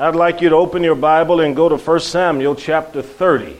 [0.00, 3.54] I'd like you to open your Bible and go to 1 Samuel chapter 30.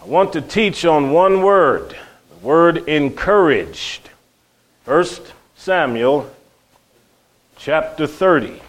[0.00, 4.08] I want to teach on one word, the word encouraged.
[4.86, 5.04] 1
[5.56, 6.30] Samuel
[7.58, 8.62] chapter 30.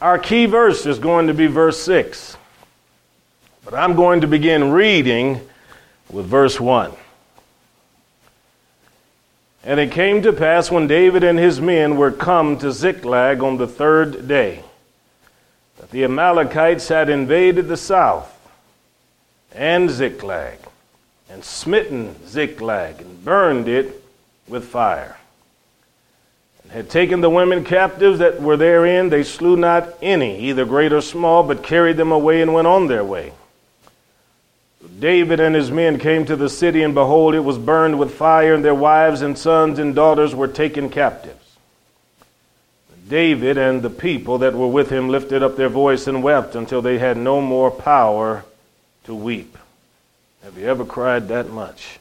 [0.00, 2.38] Our key verse is going to be verse 6.
[3.66, 5.46] But I'm going to begin reading
[6.08, 6.92] with verse 1.
[9.64, 13.58] And it came to pass when David and his men were come to Ziklag on
[13.58, 14.64] the third day,
[15.78, 18.28] that the Amalekites had invaded the south
[19.54, 20.58] and Ziklag,
[21.30, 24.02] and smitten Ziklag, and burned it
[24.48, 25.16] with fire.
[26.62, 30.92] And had taken the women captives that were therein, they slew not any, either great
[30.92, 33.32] or small, but carried them away and went on their way.
[34.98, 38.54] David and his men came to the city, and behold, it was burned with fire,
[38.54, 41.38] and their wives and sons and daughters were taken captives.
[43.08, 46.80] David and the people that were with him lifted up their voice and wept until
[46.80, 48.44] they had no more power
[49.04, 49.58] to weep.
[50.42, 51.98] Have you ever cried that much?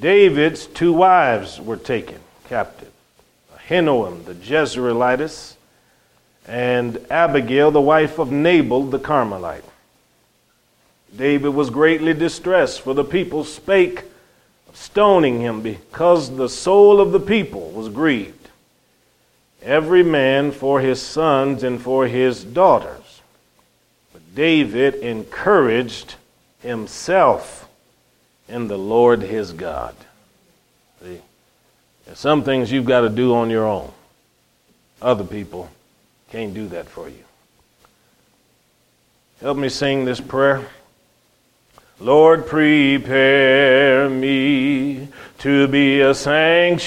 [0.00, 2.90] David's two wives were taken captive
[3.56, 5.54] Ahinoam the Jezreelitess,
[6.48, 9.69] and Abigail, the wife of Nabal the Carmelite.
[11.16, 14.04] David was greatly distressed, for the people spake
[14.68, 18.48] of stoning him because the soul of the people was grieved,
[19.62, 23.20] every man for his sons and for his daughters.
[24.12, 26.14] But David encouraged
[26.62, 27.68] himself
[28.48, 29.94] in the Lord his God.
[31.02, 31.20] See,
[32.04, 33.90] there's some things you've got to do on your own.
[35.02, 35.70] Other people
[36.30, 37.24] can't do that for you.
[39.40, 40.66] Help me sing this prayer.
[42.02, 45.08] Lord, prepare me
[45.40, 46.80] to be a sanctuary,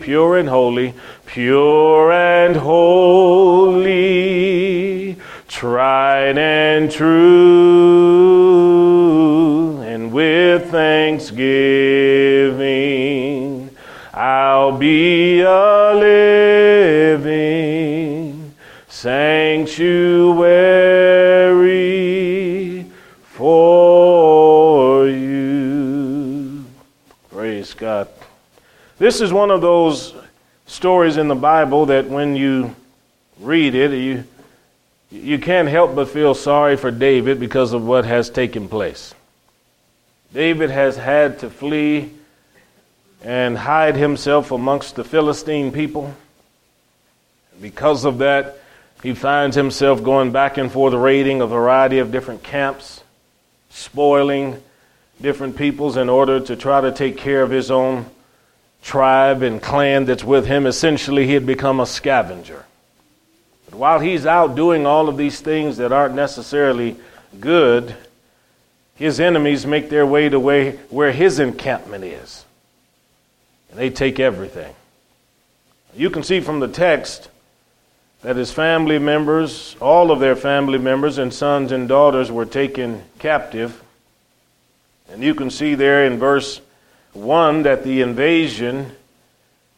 [0.00, 3.86] pure and holy, pure and holy,
[5.48, 7.00] tried and true,
[9.80, 13.68] and with thanksgiving,
[14.14, 17.66] I'll be a living
[18.86, 20.65] sanctuary
[28.98, 30.14] This is one of those
[30.66, 32.74] stories in the Bible that when you
[33.38, 34.24] read it, you,
[35.10, 39.14] you can't help but feel sorry for David because of what has taken place.
[40.32, 42.10] David has had to flee
[43.22, 46.14] and hide himself amongst the Philistine people.
[47.60, 48.56] Because of that,
[49.02, 53.02] he finds himself going back and forth raiding a variety of different camps,
[53.68, 54.62] spoiling
[55.20, 58.06] different peoples in order to try to take care of his own
[58.86, 60.64] tribe and clan that's with him.
[60.64, 62.64] Essentially, he had become a scavenger.
[63.64, 66.96] But while he's out doing all of these things that aren't necessarily
[67.40, 67.96] good,
[68.94, 72.44] his enemies make their way to where his encampment is.
[73.70, 74.72] And they take everything.
[75.96, 77.28] You can see from the text
[78.22, 83.02] that his family members, all of their family members and sons and daughters were taken
[83.18, 83.82] captive.
[85.10, 86.60] And you can see there in verse
[87.16, 88.92] 1 that the invasion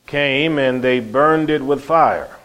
[0.06, 2.37] came and they burned it with fire.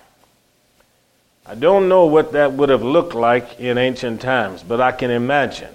[1.46, 5.12] I don't know what that would have looked like in ancient times, but I can
[5.12, 5.74] imagine.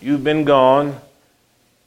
[0.00, 1.00] You've been gone.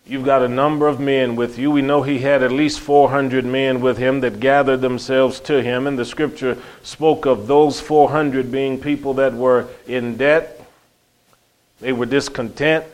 [0.06, 1.72] You've got a number of men with you.
[1.72, 5.88] We know he had at least 400 men with him that gathered themselves to him,
[5.88, 10.60] and the scripture spoke of those 400 being people that were in debt,
[11.80, 12.86] they were discontent,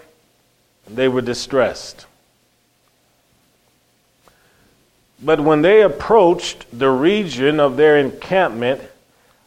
[0.88, 2.06] they were distressed.
[5.22, 8.81] But when they approached the region of their encampment,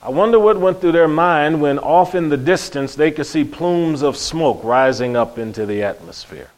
[0.02, 3.44] I wonder what went through their mind when off in the distance they could see
[3.44, 6.50] plumes of smoke rising up into the atmosphere.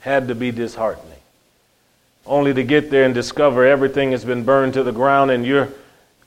[0.00, 1.18] Had to be disheartening.
[2.24, 5.68] Only to get there and discover everything has been burned to the ground and you're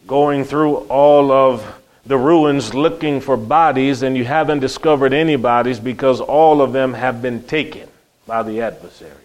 [0.05, 5.79] going through all of the ruins looking for bodies and you haven't discovered any bodies
[5.79, 7.87] because all of them have been taken
[8.27, 9.22] by the adversary.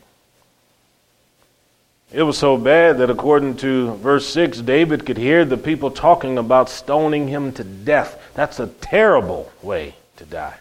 [2.11, 6.39] It was so bad that according to verse 6, David could hear the people talking
[6.39, 8.19] about stoning him to death.
[8.33, 10.57] That's a terrible way to die.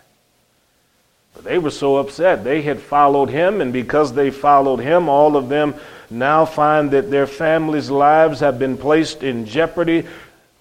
[1.33, 2.43] But they were so upset.
[2.43, 5.75] They had followed him, and because they followed him, all of them
[6.09, 10.05] now find that their families' lives have been placed in jeopardy.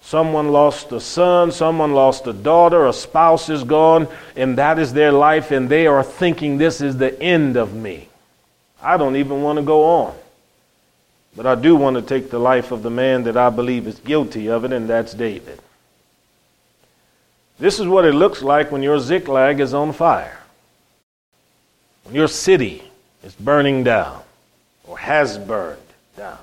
[0.01, 4.07] Someone lost a son, someone lost a daughter, a spouse is gone,
[4.37, 8.07] and that is their life, and they are thinking this is the end of me.
[8.81, 10.15] I don't even want to go on.
[11.37, 13.99] But I do want to take the life of the man that I believe is
[13.99, 15.59] guilty of it, and that's David.
[17.59, 20.39] This is what it looks like when your Ziklag is on fire.
[22.03, 22.83] When your city
[23.23, 24.23] is burning down
[24.87, 25.79] or has burned
[26.15, 26.39] down.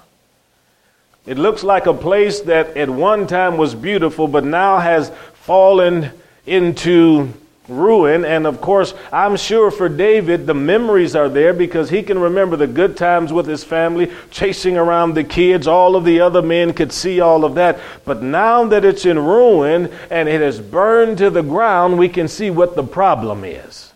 [1.27, 6.13] It looks like a place that at one time was beautiful but now has fallen
[6.47, 7.33] into
[7.69, 8.25] ruin.
[8.25, 12.57] And of course, I'm sure for David, the memories are there because he can remember
[12.57, 15.67] the good times with his family, chasing around the kids.
[15.67, 17.79] All of the other men could see all of that.
[18.05, 22.29] But now that it's in ruin and it has burned to the ground, we can
[22.29, 23.93] see what the problem is.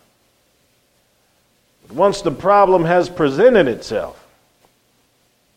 [1.90, 4.26] Once the problem has presented itself,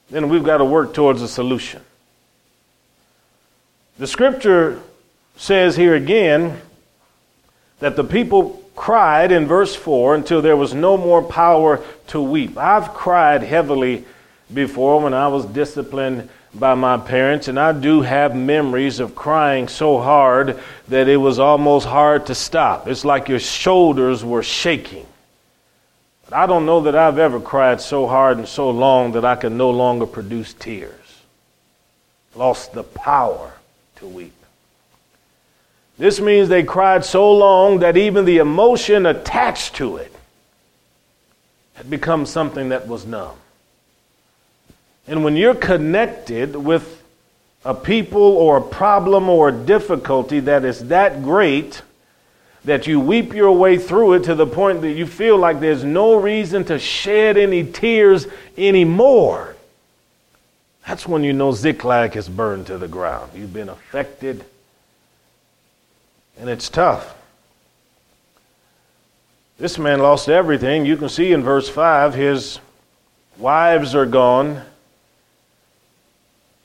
[0.10, 1.81] then we've got to work towards a solution.
[3.98, 4.81] The scripture
[5.36, 6.62] says here again
[7.81, 12.57] that the people cried in verse 4 until there was no more power to weep.
[12.57, 14.06] I've cried heavily
[14.54, 19.68] before when I was disciplined by my parents, and I do have memories of crying
[19.68, 22.88] so hard that it was almost hard to stop.
[22.88, 25.06] It's like your shoulders were shaking.
[26.25, 29.36] But I don't know that I've ever cried so hard and so long that I
[29.36, 30.94] could no longer produce tears.
[32.36, 33.54] Lost the power
[33.98, 34.33] to weep.
[36.01, 40.12] This means they cried so long that even the emotion attached to it
[41.75, 43.38] had become something that was numb.
[45.07, 47.03] And when you're connected with
[47.63, 51.83] a people or a problem or a difficulty that is that great,
[52.65, 55.83] that you weep your way through it to the point that you feel like there's
[55.83, 58.25] no reason to shed any tears
[58.57, 59.56] anymore.
[60.88, 63.33] That's when you know Ziklag is burned to the ground.
[63.36, 64.44] You've been affected,
[66.39, 67.16] and it's tough.
[69.57, 70.86] This man lost everything.
[70.86, 72.60] You can see in verse 5 his
[73.38, 74.63] wives are gone,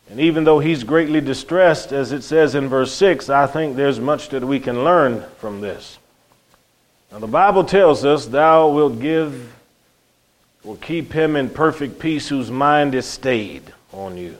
[0.09, 3.99] and even though he's greatly distressed, as it says in verse 6, I think there's
[3.99, 5.99] much that we can learn from this.
[7.11, 9.53] Now, the Bible tells us, Thou wilt give
[10.65, 14.37] or keep him in perfect peace whose mind is stayed on you.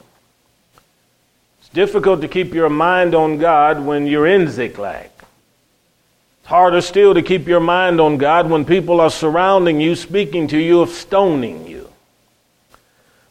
[1.59, 5.09] It's difficult to keep your mind on God when you're in Ziklag.
[6.47, 10.47] It's harder still to keep your mind on God when people are surrounding you, speaking
[10.47, 11.89] to you of stoning you.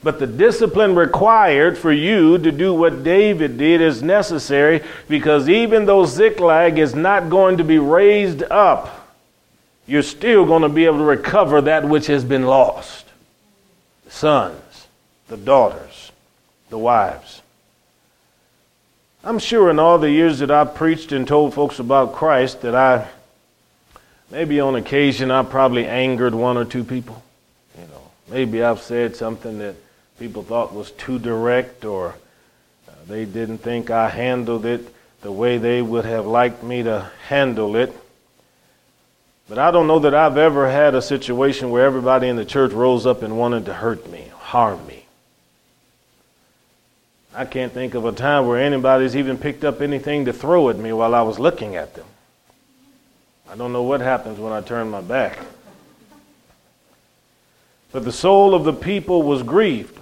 [0.02, 5.86] But the discipline required for you to do what David did is necessary because even
[5.86, 9.08] though Ziklag is not going to be raised up,
[9.86, 13.06] you're still going to be able to recover that which has been lost
[14.04, 14.88] the sons,
[15.28, 16.12] the daughters,
[16.68, 17.40] the wives.
[19.26, 22.76] I'm sure in all the years that I've preached and told folks about Christ that
[22.76, 23.08] I,
[24.30, 27.24] maybe on occasion, I probably angered one or two people.
[27.76, 29.74] You know, maybe I've said something that
[30.20, 32.14] people thought was too direct or
[32.88, 37.10] uh, they didn't think I handled it the way they would have liked me to
[37.26, 37.92] handle it.
[39.48, 42.70] But I don't know that I've ever had a situation where everybody in the church
[42.70, 45.05] rose up and wanted to hurt me, harm me.
[47.36, 50.78] I can't think of a time where anybody's even picked up anything to throw at
[50.78, 52.06] me while I was looking at them.
[53.50, 55.38] I don't know what happens when I turn my back.
[57.92, 60.00] But the soul of the people was grieved.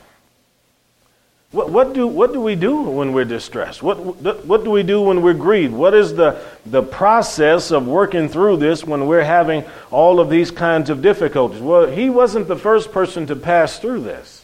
[1.50, 3.82] What, what, do, what do we do when we're distressed?
[3.82, 3.96] What,
[4.44, 5.72] what do we do when we're grieved?
[5.72, 10.52] What is the, the process of working through this when we're having all of these
[10.52, 11.60] kinds of difficulties?
[11.60, 14.43] Well, he wasn't the first person to pass through this.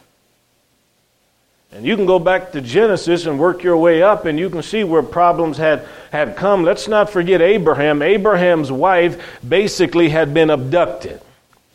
[1.72, 4.62] And you can go back to Genesis and work your way up, and you can
[4.62, 6.64] see where problems had, had come.
[6.64, 8.02] Let's not forget Abraham.
[8.02, 11.20] Abraham's wife basically had been abducted.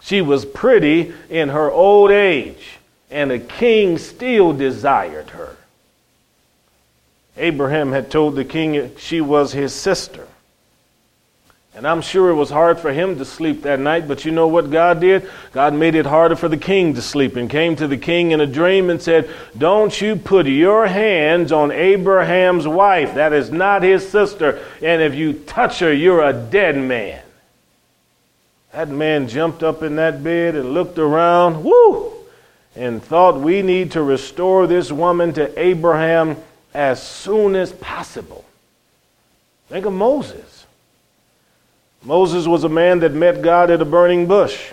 [0.01, 2.75] She was pretty in her old age
[3.15, 5.55] and a king still desired her.
[7.37, 10.27] Abraham had told the king she was his sister.
[11.75, 14.47] And I'm sure it was hard for him to sleep that night, but you know
[14.47, 15.29] what God did?
[15.51, 18.39] God made it harder for the king to sleep and came to the king in
[18.39, 23.15] a dream and said, Don't you put your hands on Abraham's wife.
[23.15, 24.63] That is not his sister.
[24.81, 27.21] And if you touch her, you're a dead man.
[28.71, 31.63] That man jumped up in that bed and looked around.
[31.63, 32.15] Woo!
[32.75, 36.35] and thought we need to restore this woman to Abraham
[36.73, 38.43] as soon as possible.
[39.69, 40.54] Think of Moses.
[42.05, 44.71] Moses was a man that met God at a burning bush.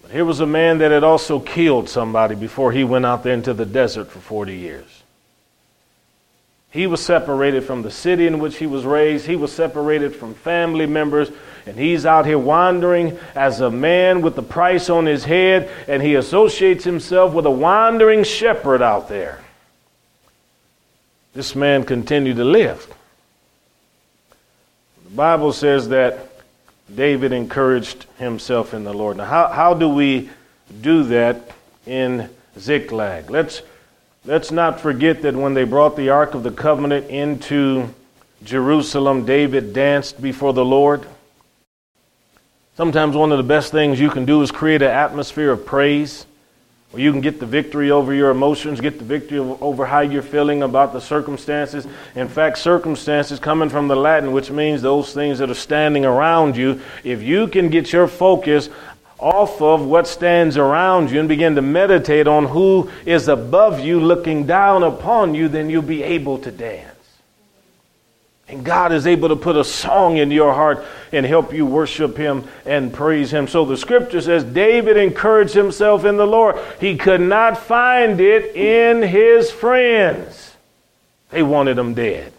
[0.00, 3.34] But here was a man that had also killed somebody before he went out there
[3.34, 5.02] into the desert for 40 years.
[6.70, 9.26] He was separated from the city in which he was raised.
[9.26, 11.30] He was separated from family members.
[11.66, 15.70] And he's out here wandering as a man with the price on his head.
[15.86, 19.40] And he associates himself with a wandering shepherd out there.
[21.34, 22.86] This man continued to live.
[25.16, 26.28] Bible says that
[26.94, 29.16] David encouraged himself in the Lord.
[29.16, 30.28] Now, how, how do we
[30.82, 31.52] do that
[31.86, 33.30] in Ziklag?
[33.30, 33.62] Let's,
[34.26, 37.88] let's not forget that when they brought the Ark of the Covenant into
[38.44, 41.06] Jerusalem, David danced before the Lord.
[42.76, 46.26] Sometimes one of the best things you can do is create an atmosphere of praise
[46.96, 50.22] where you can get the victory over your emotions, get the victory over how you're
[50.22, 51.86] feeling about the circumstances.
[52.14, 56.56] In fact, circumstances coming from the Latin, which means those things that are standing around
[56.56, 56.80] you.
[57.04, 58.70] If you can get your focus
[59.18, 64.00] off of what stands around you and begin to meditate on who is above you
[64.00, 66.95] looking down upon you, then you'll be able to dance.
[68.48, 72.16] And God is able to put a song in your heart and help you worship
[72.16, 73.48] Him and praise Him.
[73.48, 76.56] So the scripture says David encouraged himself in the Lord.
[76.78, 80.54] He could not find it in his friends,
[81.30, 82.32] they wanted him dead.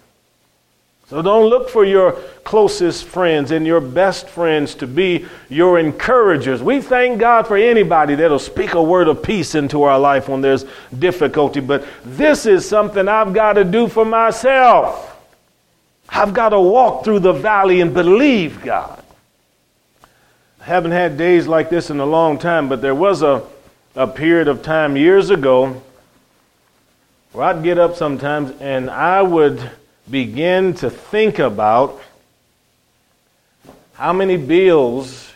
[1.09, 6.61] So don't look for your closest friends and your best friends to be your encouragers.
[6.61, 10.41] We thank God for anybody that'll speak a word of peace into our life when
[10.41, 10.65] there's
[10.99, 15.16] difficulty, but this is something I've got to do for myself.
[16.09, 19.03] I've got to walk through the valley and believe God.
[20.61, 23.43] I haven't had days like this in a long time, but there was a,
[23.95, 25.81] a period of time years ago
[27.31, 29.71] where I'd get up sometimes and I would
[30.09, 32.01] begin to think about
[33.93, 35.31] how many bills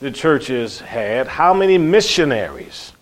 [0.00, 2.92] the churches had, how many missionaries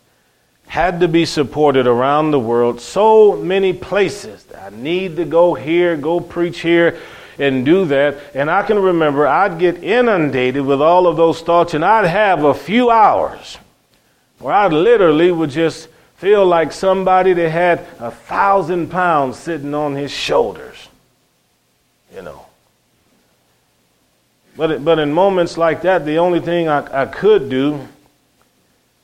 [0.69, 2.81] had to be supported around the world.
[2.81, 4.45] So many places.
[4.57, 7.01] I need to go here, go preach here,
[7.39, 8.19] and do that.
[8.35, 12.45] And I can remember I'd get inundated with all of those thoughts, and I'd have
[12.45, 13.59] a few hours
[14.39, 19.95] where I literally would just feel like somebody that had a thousand pounds sitting on
[19.95, 20.89] his shoulders.
[22.15, 22.45] You know.
[24.57, 27.89] But, but in moments like that, the only thing I, I could do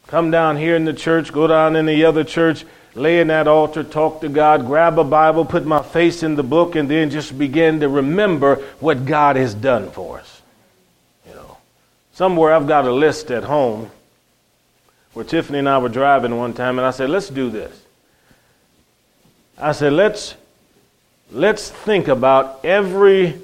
[0.06, 3.48] come down here in the church, go down in the other church, lay in that
[3.48, 7.10] altar, talk to God, grab a Bible, put my face in the book, and then
[7.10, 10.42] just begin to remember what God has done for us.
[11.28, 11.56] You know,
[12.12, 13.90] somewhere I've got a list at home
[15.12, 17.72] where Tiffany and I were driving one time, and I said, "Let's do this."
[19.58, 20.34] I said, "Let's
[21.32, 23.34] let's think about every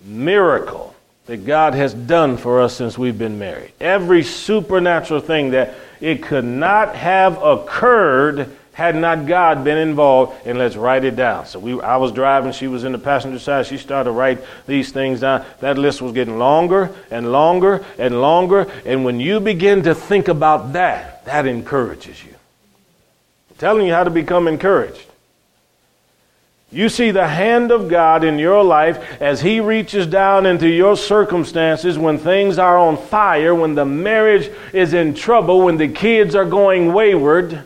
[0.00, 0.94] miracle."
[1.26, 3.72] That God has done for us since we've been married.
[3.78, 10.56] Every supernatural thing that it could not have occurred had not God been involved, and
[10.56, 11.46] let's write it down.
[11.46, 13.66] So we, I was driving, she was in the passenger side.
[13.66, 14.38] She started to write
[14.68, 15.44] these things down.
[15.58, 18.70] That list was getting longer and longer and longer.
[18.86, 22.36] And when you begin to think about that, that encourages you.
[23.50, 25.07] I'm telling you how to become encouraged.
[26.70, 30.96] You see the hand of God in your life as He reaches down into your
[30.96, 36.34] circumstances when things are on fire, when the marriage is in trouble, when the kids
[36.34, 37.64] are going wayward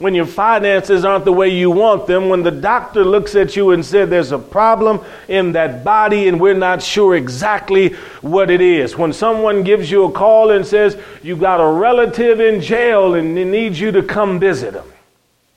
[0.00, 3.72] when your finances aren't the way you want them, when the doctor looks at you
[3.72, 7.90] and said there's a problem in that body and we're not sure exactly
[8.22, 12.40] what it is, when someone gives you a call and says you've got a relative
[12.40, 14.90] in jail and they need you to come visit them,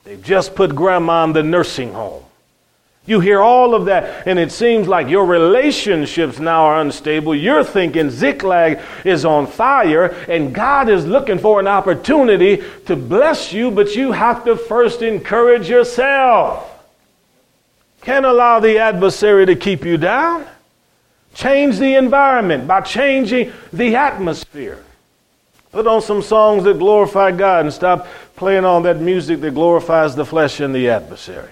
[0.04, 2.23] they've just put grandma in the nursing home.
[3.06, 7.34] You hear all of that, and it seems like your relationships now are unstable.
[7.34, 13.52] You're thinking Ziklag is on fire, and God is looking for an opportunity to bless
[13.52, 16.70] you, but you have to first encourage yourself.
[18.00, 20.46] Can't allow the adversary to keep you down.
[21.34, 24.82] Change the environment by changing the atmosphere.
[25.72, 28.06] Put on some songs that glorify God and stop
[28.36, 31.50] playing all that music that glorifies the flesh and the adversary.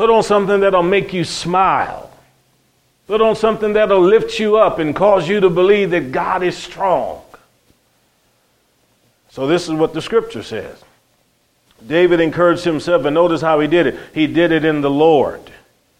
[0.00, 2.10] Put on something that'll make you smile.
[3.06, 6.56] Put on something that'll lift you up and cause you to believe that God is
[6.56, 7.20] strong.
[9.28, 10.82] So, this is what the scripture says.
[11.86, 14.00] David encouraged himself, and notice how he did it.
[14.14, 15.42] He did it in the Lord.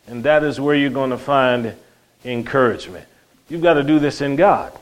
[0.07, 1.75] And that is where you're going to find
[2.25, 3.07] encouragement.
[3.50, 4.73] You've got to do this in God.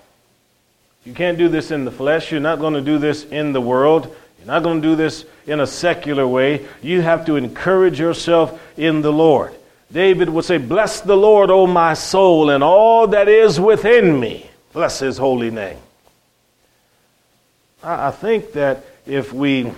[1.04, 2.30] You can't do this in the flesh.
[2.30, 4.14] You're not going to do this in the world.
[4.38, 6.66] You're not going to do this in a secular way.
[6.82, 9.54] You have to encourage yourself in the Lord.
[9.92, 14.50] David would say, Bless the Lord, O my soul, and all that is within me.
[14.72, 15.78] Bless his holy name.
[17.82, 19.72] I think that if we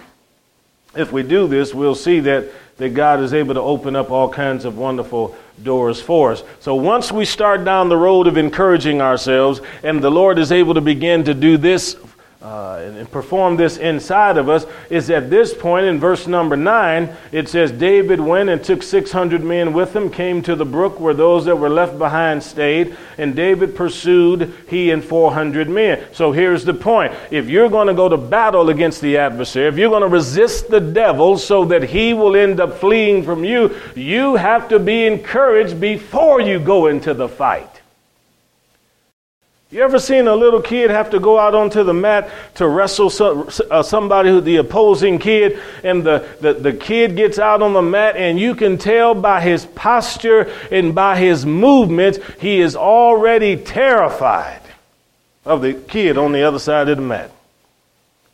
[0.97, 2.49] if we do this, we'll see that
[2.79, 6.43] that God is able to open up all kinds of wonderful doors for us.
[6.61, 10.73] So once we start down the road of encouraging ourselves, and the Lord is able
[10.75, 11.95] to begin to do this
[12.43, 17.15] uh, and perform this inside of us is at this point in verse number 9
[17.33, 21.13] it says david went and took 600 men with him came to the brook where
[21.13, 26.07] those that were left behind stayed and david pursued he and 400 men.
[26.13, 27.13] So here's the point.
[27.31, 30.69] If you're going to go to battle against the adversary if you're going to resist
[30.69, 35.07] the devil so that he will end up fleeing from you you have to be
[35.07, 37.70] encouraged before you go into the fight
[39.71, 43.13] you ever seen a little kid have to go out onto the mat to wrestle
[43.71, 48.17] uh, somebody, the opposing kid, and the, the, the kid gets out on the mat,
[48.17, 54.61] and you can tell by his posture and by his movements, he is already terrified
[55.45, 57.31] of the kid on the other side of the mat.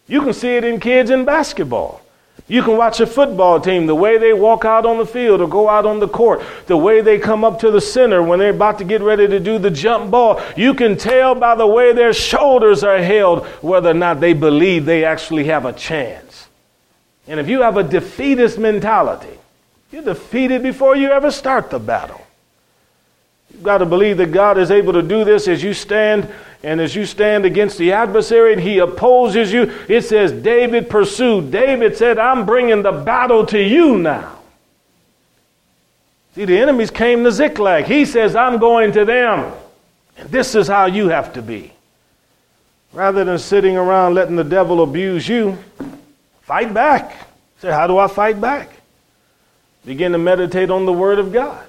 [0.09, 2.01] You can see it in kids in basketball.
[2.49, 5.49] You can watch a football team, the way they walk out on the field or
[5.49, 8.51] go out on the court, the way they come up to the center when they're
[8.51, 10.41] about to get ready to do the jump ball.
[10.57, 14.85] You can tell by the way their shoulders are held whether or not they believe
[14.85, 16.47] they actually have a chance.
[17.27, 19.39] And if you have a defeatist mentality,
[19.91, 22.25] you're defeated before you ever start the battle.
[23.51, 26.33] You've got to believe that God is able to do this as you stand
[26.63, 29.73] and as you stand against the adversary and he opposes you.
[29.89, 31.51] It says David pursued.
[31.51, 34.39] David said, I'm bringing the battle to you now.
[36.35, 37.85] See, the enemies came to Ziklag.
[37.87, 39.53] He says, I'm going to them.
[40.19, 41.73] And this is how you have to be.
[42.93, 45.59] Rather than sitting around letting the devil abuse you,
[46.43, 47.17] fight back.
[47.61, 48.71] Say, how do I fight back?
[49.85, 51.67] Begin to meditate on the Word of God.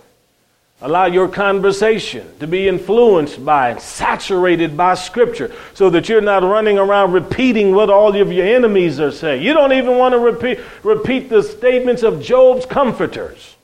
[0.80, 6.44] Allow your conversation to be influenced by and saturated by Scripture so that you're not
[6.44, 9.42] running around repeating what all of your enemies are saying.
[9.42, 13.56] You don't even want to repeat, repeat the statements of Job's comforters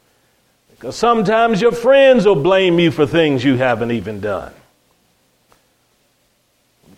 [0.72, 4.52] because sometimes your friends will blame you for things you haven't even done.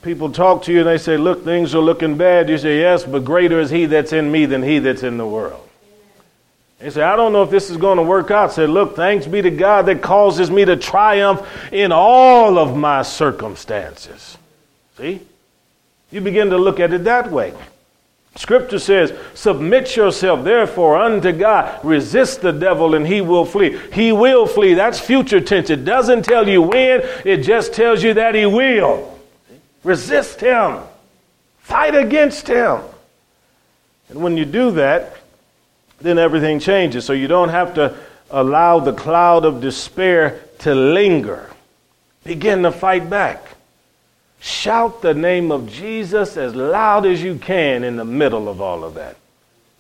[0.02, 2.48] People talk to you and they say, Look, things are looking bad.
[2.48, 5.28] You say, Yes, but greater is He that's in me than He that's in the
[5.28, 5.65] world.
[6.82, 8.52] He said, I don't know if this is going to work out.
[8.52, 13.02] said, Look, thanks be to God that causes me to triumph in all of my
[13.02, 14.38] circumstances.
[14.98, 15.22] See?
[16.12, 17.54] You begin to look at it that way.
[18.36, 23.80] Scripture says, Submit yourself therefore unto God, resist the devil, and he will flee.
[23.94, 24.74] He will flee.
[24.74, 25.70] That's future tense.
[25.70, 29.18] It doesn't tell you when, it just tells you that he will.
[29.84, 30.80] Resist him,
[31.60, 32.82] fight against him.
[34.10, 35.16] And when you do that,
[36.00, 37.06] then everything changes.
[37.06, 37.96] So you don't have to
[38.30, 41.50] allow the cloud of despair to linger.
[42.24, 43.44] Begin to fight back.
[44.40, 48.84] Shout the name of Jesus as loud as you can in the middle of all
[48.84, 49.16] of that.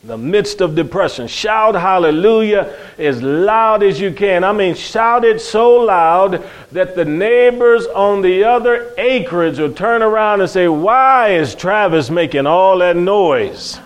[0.01, 4.43] In the midst of depression, shout hallelujah as loud as you can.
[4.43, 10.04] I mean, shout it so loud that the neighbors on the other acreage will turn
[10.04, 13.80] around and say, Why is Travis making all that noise?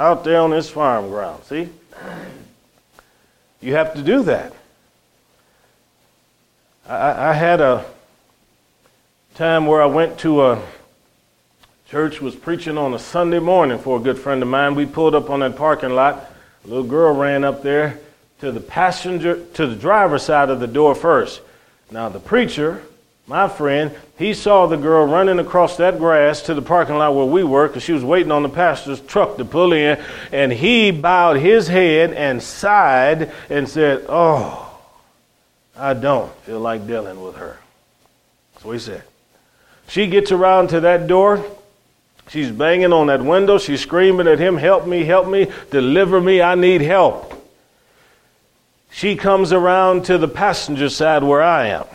[0.00, 1.44] Out there on this farm ground.
[1.44, 1.68] See?
[3.60, 4.54] You have to do that.
[6.88, 7.84] I, I had a
[9.34, 10.62] time where I went to a
[11.86, 14.74] church was preaching on a Sunday morning for a good friend of mine.
[14.74, 16.32] We pulled up on that parking lot.
[16.64, 18.00] A little girl ran up there
[18.40, 21.42] to the passenger to the driver's side of the door first.
[21.90, 22.82] Now the preacher
[23.30, 27.24] my friend, he saw the girl running across that grass to the parking lot where
[27.24, 30.02] we were because she was waiting on the pastor's truck to pull in.
[30.32, 34.76] And he bowed his head and sighed and said, Oh,
[35.76, 37.56] I don't feel like dealing with her.
[38.62, 39.04] What he said.
[39.86, 41.44] She gets around to that door.
[42.30, 43.58] She's banging on that window.
[43.58, 47.32] She's screaming at him, Help me, help me, deliver me, I need help.
[48.90, 51.86] She comes around to the passenger side where I am.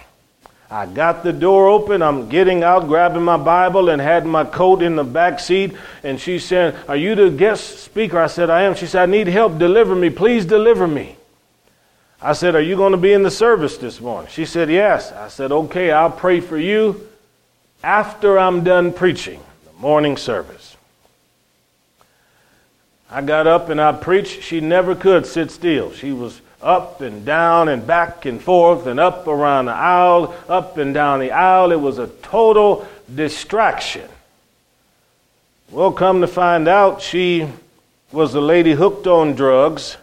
[0.70, 2.02] I got the door open.
[2.02, 5.76] I'm getting out, grabbing my Bible, and had my coat in the back seat.
[6.04, 8.20] And she said, Are you the guest speaker?
[8.20, 8.76] I said, I am.
[8.76, 9.60] She said, I need help.
[9.60, 10.10] Deliver me.
[10.10, 11.18] Please deliver me.
[12.22, 14.30] I said, Are you going to be in the service this morning?
[14.32, 15.12] She said, Yes.
[15.12, 17.08] I said, Okay, I'll pray for you
[17.84, 20.76] after I'm done preaching the morning service.
[23.10, 24.42] I got up and I preached.
[24.42, 25.92] She never could sit still.
[25.92, 30.78] She was up and down and back and forth and up around the aisle, up
[30.78, 31.72] and down the aisle.
[31.72, 34.10] It was a total distraction.
[35.72, 37.48] Well, come to find out, she
[38.12, 39.98] was a lady hooked on drugs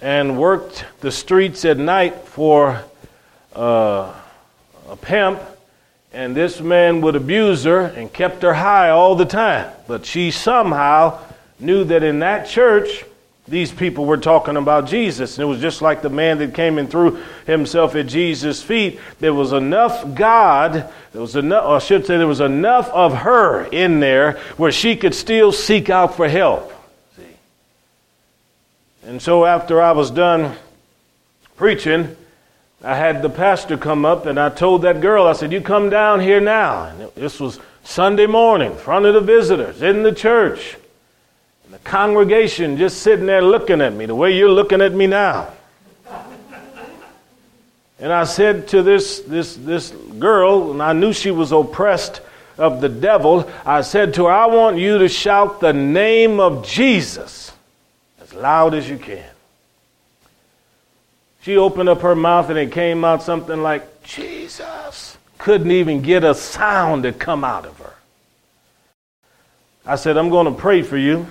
[0.00, 2.84] and worked the streets at night for
[3.54, 4.12] uh,
[4.88, 5.40] a pimp.
[6.12, 9.70] And this man would abuse her and kept her high all the time.
[9.86, 11.20] But she somehow
[11.60, 13.04] knew that in that church,
[13.48, 15.38] these people were talking about Jesus.
[15.38, 19.00] And it was just like the man that came and threw himself at Jesus' feet.
[19.20, 23.64] There was enough God, there was enough, I should say, there was enough of her
[23.64, 26.72] in there where she could still seek out for help.
[27.16, 27.22] See?
[29.06, 30.56] And so after I was done
[31.56, 32.16] preaching,
[32.82, 35.90] I had the pastor come up and I told that girl, I said, You come
[35.90, 36.84] down here now.
[36.84, 40.76] And this was Sunday morning, in front of the visitors in the church.
[41.82, 45.52] The congregation just sitting there looking at me the way you're looking at me now.
[47.98, 52.20] and I said to this, this, this girl, and I knew she was oppressed
[52.56, 56.66] of the devil, I said to her, I want you to shout the name of
[56.66, 57.52] Jesus
[58.20, 59.24] as loud as you can.
[61.42, 65.16] She opened up her mouth and it came out something like, Jesus.
[65.38, 67.94] Couldn't even get a sound to come out of her.
[69.86, 71.26] I said, I'm going to pray for you.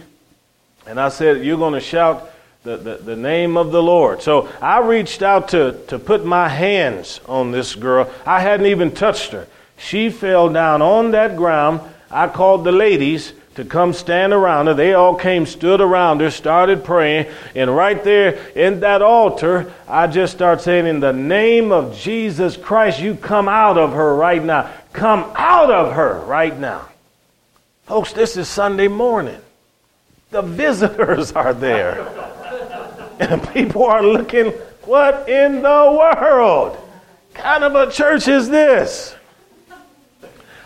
[0.88, 2.32] And I said, You're going to shout
[2.64, 4.22] the, the, the, name of the Lord.
[4.22, 8.12] So I reached out to, to put my hands on this girl.
[8.26, 9.48] I hadn't even touched her.
[9.78, 11.82] She fell down on that ground.
[12.10, 14.74] I called the ladies to come stand around her.
[14.74, 17.28] They all came, stood around her, started praying.
[17.56, 22.56] And right there in that altar, I just start saying, In the name of Jesus
[22.58, 24.72] Christ, you come out of her right now.
[24.94, 26.90] Come out of her right now.
[27.86, 29.40] Folks, this is Sunday morning.
[30.30, 32.08] The visitors are there.
[33.20, 34.52] and people are looking,
[34.84, 36.78] what in the world
[37.34, 39.17] kind of a church is this?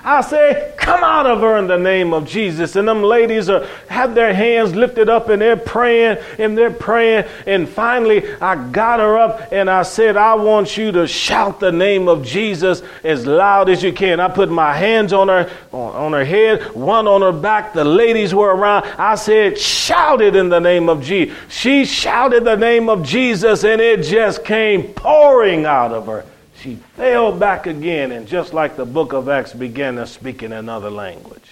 [0.03, 2.75] I say, come out of her in the name of Jesus.
[2.75, 7.25] And them ladies are have their hands lifted up and they're praying and they're praying.
[7.45, 11.71] And finally, I got her up and I said, I want you to shout the
[11.71, 14.19] name of Jesus as loud as you can.
[14.19, 17.73] I put my hands on her, on, on her head, one on her back.
[17.73, 18.85] The ladies were around.
[18.97, 21.37] I said, shout it in the name of Jesus.
[21.49, 26.25] She shouted the name of Jesus and it just came pouring out of her
[26.62, 30.54] she fell back again, and just like the book of Acts began to speak in
[30.54, 31.50] another language.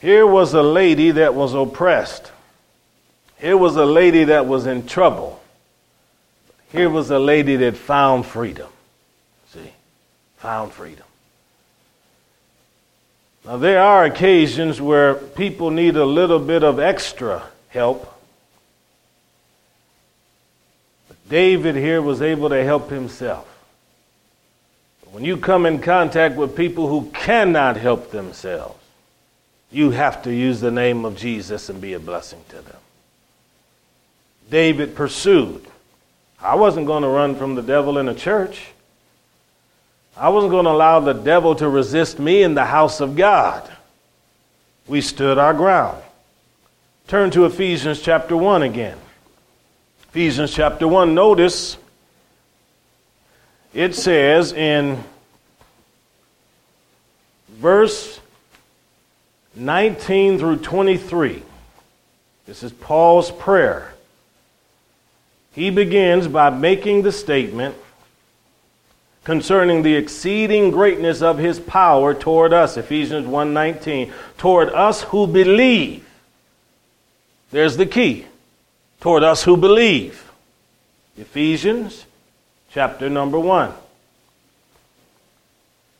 [0.00, 2.32] Here was a lady that was oppressed.
[3.38, 5.40] Here was a lady that was in trouble.
[6.72, 8.70] Here was a lady that found freedom.
[9.50, 9.72] See,
[10.38, 11.06] found freedom.
[13.44, 18.11] Now, there are occasions where people need a little bit of extra help
[21.32, 23.48] David here was able to help himself.
[25.12, 28.78] When you come in contact with people who cannot help themselves,
[29.70, 32.76] you have to use the name of Jesus and be a blessing to them.
[34.50, 35.64] David pursued.
[36.38, 38.66] I wasn't going to run from the devil in a church.
[40.14, 43.66] I wasn't going to allow the devil to resist me in the house of God.
[44.86, 46.02] We stood our ground.
[47.08, 48.98] Turn to Ephesians chapter 1 again.
[50.12, 51.78] Ephesians chapter 1, notice
[53.72, 55.02] it says in
[57.48, 58.20] verse
[59.54, 61.42] 19 through 23.
[62.44, 63.94] This is Paul's prayer.
[65.54, 67.74] He begins by making the statement
[69.24, 76.06] concerning the exceeding greatness of his power toward us Ephesians 1:19 toward us who believe
[77.50, 78.26] there's the key
[79.02, 80.30] toward us who believe.
[81.18, 82.06] Ephesians
[82.70, 83.72] chapter number 1.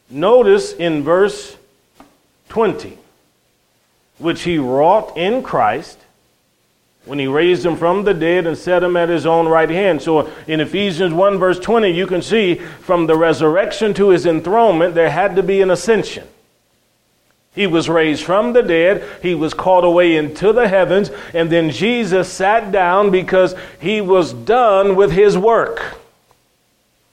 [0.09, 1.57] Notice in verse
[2.49, 2.97] 20,
[4.19, 5.99] which he wrought in Christ
[7.05, 10.01] when he raised him from the dead and set him at his own right hand.
[10.01, 14.95] So in Ephesians 1, verse 20, you can see from the resurrection to his enthronement,
[14.95, 16.29] there had to be an ascension.
[17.55, 19.05] He was raised from the dead.
[19.21, 21.11] He was called away into the heavens.
[21.35, 25.99] And then Jesus sat down because he was done with his work.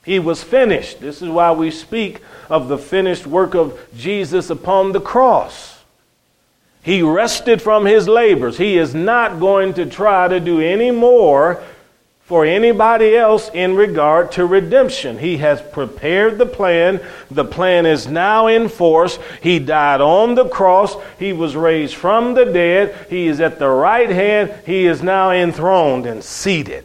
[0.04, 1.00] He was finished.
[1.00, 5.82] This is why we speak of the finished work of Jesus upon the cross.
[6.82, 8.56] He rested from his labors.
[8.56, 11.62] He is not going to try to do any more
[12.30, 15.18] for anybody else in regard to redemption.
[15.18, 17.00] He has prepared the plan.
[17.28, 19.18] The plan is now in force.
[19.42, 20.94] He died on the cross.
[21.18, 23.08] He was raised from the dead.
[23.10, 24.54] He is at the right hand.
[24.64, 26.84] He is now enthroned and seated.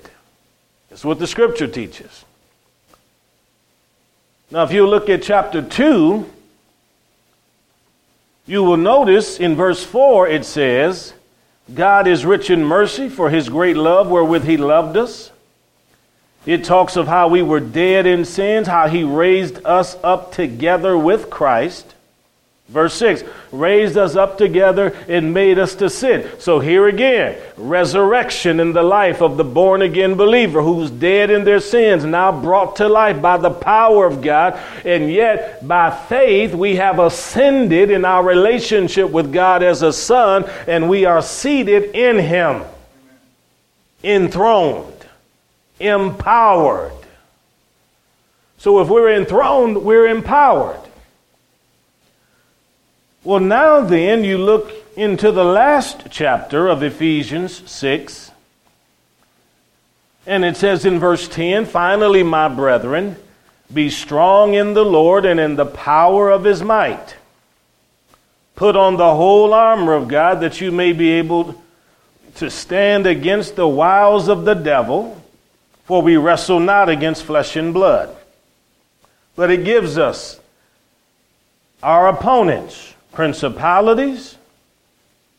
[0.90, 2.26] That's what the scripture teaches.
[4.50, 6.28] Now, if you look at chapter 2,
[8.48, 11.14] you will notice in verse 4 it says,
[11.72, 15.32] God is rich in mercy for his great love wherewith he loved us
[16.46, 20.98] it talks of how we were dead in sins, how he raised us up together
[20.98, 21.96] with Christ.
[22.68, 26.42] Verse 6 raised us up together and made us to sit.
[26.42, 31.44] So here again, resurrection in the life of the born again believer who's dead in
[31.44, 34.60] their sins, now brought to life by the power of God.
[34.84, 40.50] And yet, by faith, we have ascended in our relationship with God as a son,
[40.68, 42.64] and we are seated in Him,
[44.04, 44.95] enthroned,
[45.80, 46.92] empowered.
[48.58, 50.82] So if we're enthroned, we're empowered.
[53.24, 58.32] Well, now then, you look into the last chapter of Ephesians 6,
[60.28, 63.16] and it says in verse 10 Finally, my brethren,
[63.74, 67.16] be strong in the Lord and in the power of his might.
[68.56, 71.62] Put on the whole armor of God that you may be able
[72.36, 75.15] to stand against the wiles of the devil,
[75.86, 78.16] for we wrestle not against flesh and blood.
[79.36, 80.40] But it gives us
[81.82, 84.36] our opponents principalities,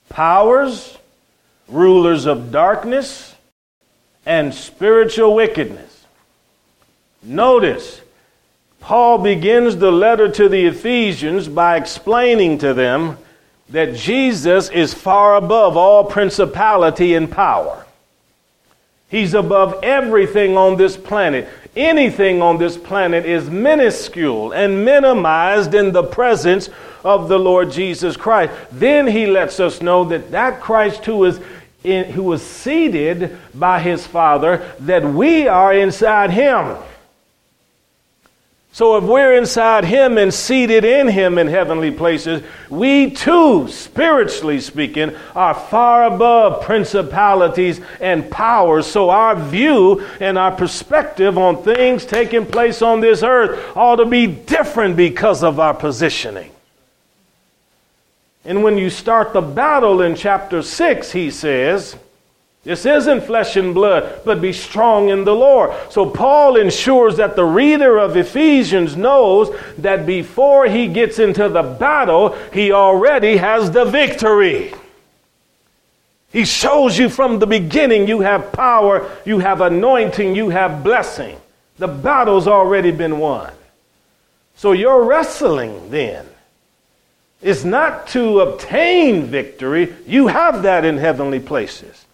[0.08, 0.96] powers,
[1.68, 3.34] rulers of darkness,
[4.24, 6.04] and spiritual wickedness.
[7.22, 8.00] Notice,
[8.80, 13.18] Paul begins the letter to the Ephesians by explaining to them
[13.68, 17.85] that Jesus is far above all principality and power.
[19.08, 21.48] He's above everything on this planet.
[21.76, 26.68] Anything on this planet is minuscule and minimized in the presence
[27.04, 28.52] of the Lord Jesus Christ.
[28.72, 31.40] Then he lets us know that that Christ who is
[31.84, 36.76] in, who was seated by his Father, that we are inside him.
[38.76, 44.60] So if we're inside Him and seated in Him in heavenly places, we too, spiritually
[44.60, 48.86] speaking, are far above principalities and powers.
[48.86, 54.04] So our view and our perspective on things taking place on this earth ought to
[54.04, 56.50] be different because of our positioning.
[58.44, 61.96] And when you start the battle in chapter 6, he says,
[62.66, 65.70] this isn't flesh and blood, but be strong in the Lord.
[65.88, 71.62] So Paul ensures that the reader of Ephesians knows that before he gets into the
[71.62, 74.74] battle, he already has the victory.
[76.32, 81.40] He shows you from the beginning you have power, you have anointing, you have blessing.
[81.78, 83.52] The battle's already been won.
[84.56, 86.26] So your wrestling then
[87.40, 92.05] is not to obtain victory, you have that in heavenly places.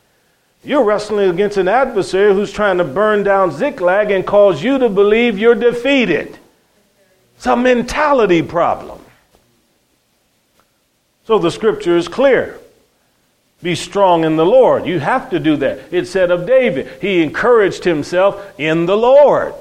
[0.65, 4.89] You're wrestling against an adversary who's trying to burn down Ziklag and cause you to
[4.89, 6.39] believe you're defeated.
[7.37, 9.01] It's a mentality problem.
[11.27, 12.59] So the scripture is clear.
[13.63, 14.87] Be strong in the Lord.
[14.87, 15.93] You have to do that.
[15.93, 19.55] It said of David, he encouraged himself in the Lord.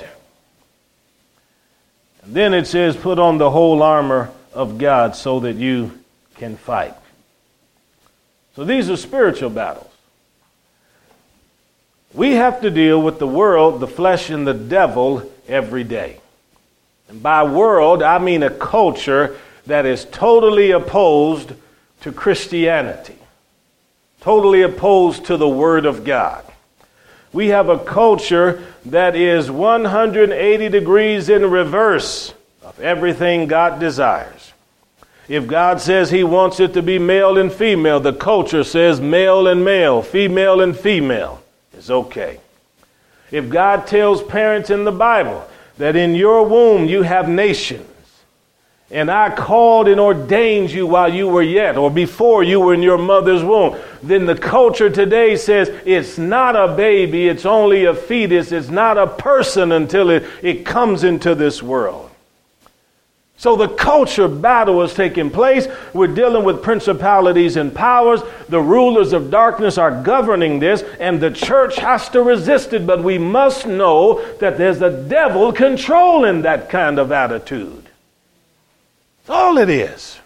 [2.23, 5.99] And then it says, put on the whole armor of God so that you
[6.35, 6.95] can fight.
[8.55, 9.90] So these are spiritual battles.
[12.13, 16.19] We have to deal with the world, the flesh, and the devil every day.
[17.07, 21.53] And by world, I mean a culture that is totally opposed
[22.01, 23.17] to Christianity,
[24.19, 26.43] totally opposed to the Word of God.
[27.31, 34.51] We have a culture that is 180 degrees in reverse of everything God desires.
[35.29, 39.47] If God says He wants it to be male and female, the culture says male
[39.47, 41.40] and male, female and female
[41.81, 42.39] is okay.
[43.31, 47.87] If God tells parents in the Bible that in your womb you have nations,
[48.91, 52.83] and I called and ordained you while you were yet, or before you were in
[52.83, 57.95] your mother's womb, then the culture today says it's not a baby, it's only a
[57.95, 62.10] fetus, it's not a person until it, it comes into this world.
[63.41, 65.67] So the culture battle is taking place.
[65.95, 68.21] We're dealing with principalities and powers.
[68.49, 72.85] The rulers of darkness are governing this, and the church has to resist it.
[72.85, 77.89] But we must know that there's a devil controlling that kind of attitude.
[79.25, 80.19] That's all it is.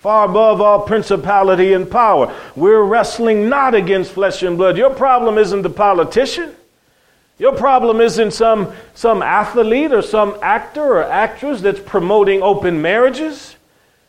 [0.00, 2.38] Far above all principality and power.
[2.54, 4.76] We're wrestling not against flesh and blood.
[4.76, 6.54] Your problem isn't the politician.
[7.38, 13.56] Your problem isn't some, some athlete or some actor or actress that's promoting open marriages.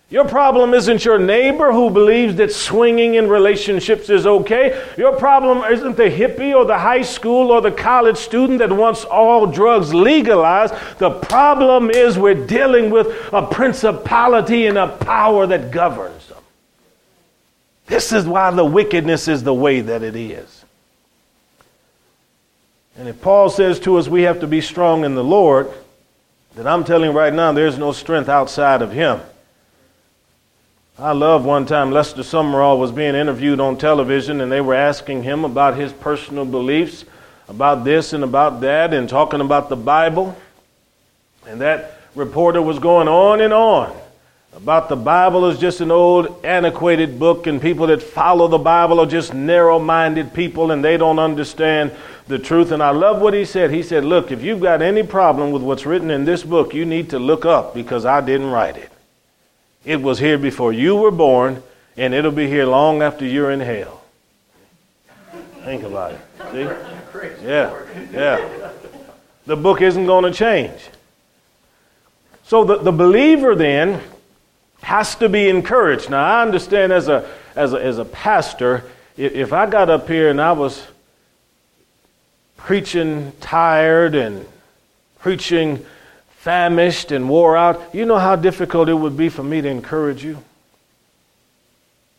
[0.09, 4.79] Your problem isn't your neighbor who believes that swinging in relationships is okay.
[4.97, 9.03] Your problem isn't the hippie or the high school or the college student that wants
[9.03, 10.75] all drugs legalized.
[10.99, 16.43] The problem is we're dealing with a principality and a power that governs them.
[17.87, 20.64] This is why the wickedness is the way that it is.
[22.97, 25.69] And if Paul says to us we have to be strong in the Lord,
[26.55, 29.19] then I'm telling right now, there's no strength outside of Him.
[30.97, 35.23] I love one time Lester Sumrall was being interviewed on television and they were asking
[35.23, 37.03] him about his personal beliefs
[37.49, 40.37] about this and about that and talking about the Bible.
[41.45, 43.93] And that reporter was going on and on
[44.55, 49.01] about the Bible as just an old antiquated book and people that follow the Bible
[49.01, 51.91] are just narrow minded people and they don't understand
[52.27, 52.71] the truth.
[52.71, 53.71] And I love what he said.
[53.71, 56.85] He said, Look, if you've got any problem with what's written in this book, you
[56.85, 58.91] need to look up because I didn't write it.
[59.83, 61.61] It was here before you were born,
[61.97, 64.01] and it'll be here long after you're in hell.
[65.63, 66.19] Think about it.
[66.51, 67.45] See?
[67.45, 67.77] Yeah,
[68.11, 68.71] yeah.
[69.45, 70.89] The book isn't going to change.
[72.43, 74.01] So the, the believer then
[74.85, 76.11] has to be encouraged.
[76.11, 78.83] Now, I understand as a, as a, as a pastor,
[79.17, 80.85] if, I got up here and I was
[82.55, 84.45] preaching tired and
[85.17, 85.83] preaching
[86.37, 90.23] famished and wore out, you know how difficult it would be for me to encourage
[90.23, 90.37] you?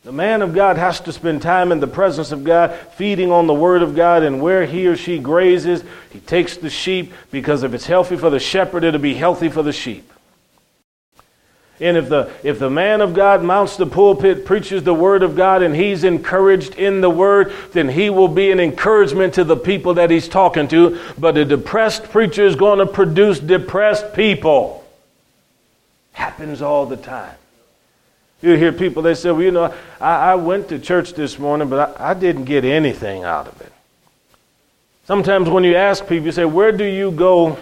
[0.02, 3.46] The man of God has to spend time in the presence of God, feeding on
[3.46, 7.62] the Word of God, and where he or she grazes, he takes the sheep because
[7.62, 10.12] if it's healthy for the shepherd, it'll be healthy for the sheep.
[11.78, 15.36] And if the, if the man of God mounts the pulpit, preaches the word of
[15.36, 19.56] God, and he's encouraged in the word, then he will be an encouragement to the
[19.56, 20.98] people that he's talking to.
[21.18, 24.84] But a depressed preacher is going to produce depressed people.
[26.12, 27.34] Happens all the time.
[28.40, 31.68] You hear people, they say, well, you know, I, I went to church this morning,
[31.68, 33.72] but I, I didn't get anything out of it.
[35.04, 37.58] Sometimes when you ask people, you say, where do you go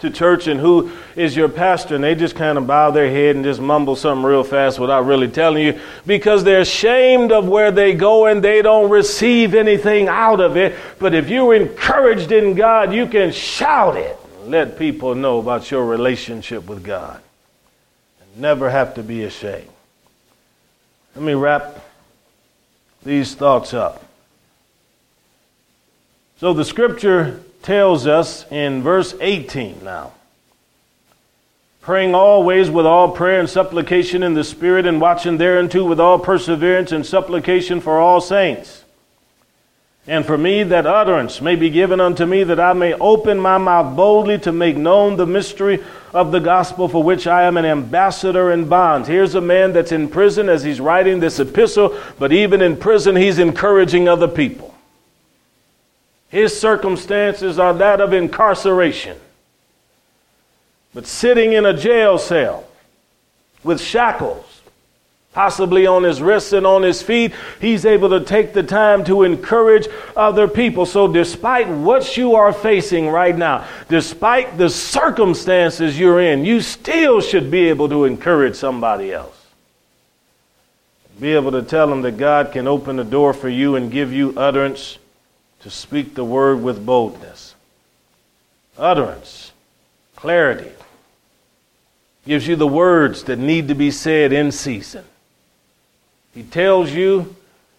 [0.00, 3.36] to church and who is your pastor and they just kind of bow their head
[3.36, 7.70] and just mumble something real fast without really telling you because they're ashamed of where
[7.70, 10.74] they go and they don't receive anything out of it.
[10.98, 14.16] But if you're encouraged in god you can shout it
[14.50, 17.20] let people know about your relationship with god.
[18.20, 19.68] And never have to be ashamed.
[21.14, 21.78] Let me wrap
[23.02, 24.04] these thoughts up.
[26.38, 30.12] So the scripture tells us in verse 18 now
[31.90, 36.18] praying always with all prayer and supplication in the Spirit, and watching thereunto with all
[36.18, 38.84] perseverance and supplication for all saints.
[40.06, 43.58] And for me, that utterance may be given unto me, that I may open my
[43.58, 47.64] mouth boldly to make known the mystery of the gospel for which I am an
[47.64, 49.08] ambassador in bonds.
[49.08, 53.16] Here's a man that's in prison as he's writing this epistle, but even in prison,
[53.16, 54.69] he's encouraging other people.
[56.30, 59.18] His circumstances are that of incarceration.
[60.94, 62.66] But sitting in a jail cell
[63.62, 64.62] with shackles,
[65.32, 69.24] possibly on his wrists and on his feet, he's able to take the time to
[69.24, 70.86] encourage other people.
[70.86, 77.20] So, despite what you are facing right now, despite the circumstances you're in, you still
[77.20, 79.36] should be able to encourage somebody else.
[81.20, 84.12] Be able to tell them that God can open the door for you and give
[84.12, 84.98] you utterance
[85.60, 87.54] to speak the word with boldness.
[88.78, 89.52] Utterance,
[90.16, 90.72] clarity,
[92.26, 95.04] gives you the words that need to be said in season.
[96.34, 97.34] He tells you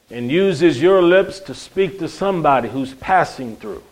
[0.10, 3.84] and uses your lips to speak to somebody who's passing through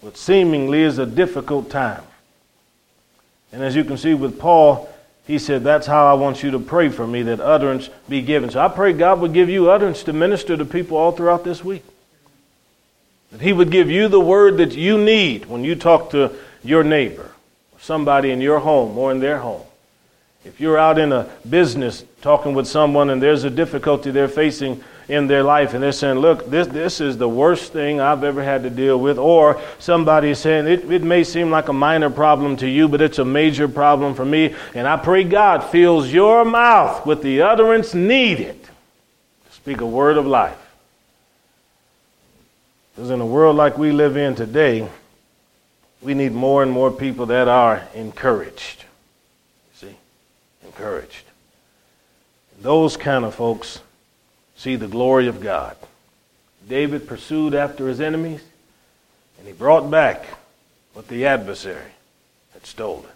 [0.00, 2.02] what seemingly is a difficult time.
[3.52, 4.92] And as you can see with Paul,
[5.26, 8.50] he said, That's how I want you to pray for me, that utterance be given.
[8.50, 11.64] So I pray God will give you utterance to minister to people all throughout this
[11.64, 11.84] week.
[13.34, 16.30] That He would give you the word that you need when you talk to
[16.62, 17.32] your neighbor,
[17.72, 19.62] or somebody in your home or in their home.
[20.44, 24.84] If you're out in a business talking with someone and there's a difficulty they're facing
[25.08, 28.40] in their life and they're saying, Look, this, this is the worst thing I've ever
[28.40, 32.10] had to deal with, or somebody is saying, it, it may seem like a minor
[32.10, 36.12] problem to you, but it's a major problem for me, and I pray God fills
[36.12, 40.63] your mouth with the utterance needed to speak a word of life.
[42.94, 44.88] Because in a world like we live in today,
[46.00, 48.84] we need more and more people that are encouraged.
[49.74, 49.96] See?
[50.64, 51.24] Encouraged.
[52.60, 53.80] Those kind of folks
[54.56, 55.76] see the glory of God.
[56.68, 58.42] David pursued after his enemies,
[59.38, 60.24] and he brought back
[60.92, 61.92] what the adversary
[62.52, 63.10] had stolen.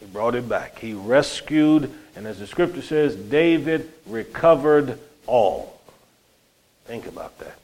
[0.00, 0.78] He brought it back.
[0.78, 5.80] He rescued, and as the scripture says, David recovered all.
[6.84, 7.56] Think about that.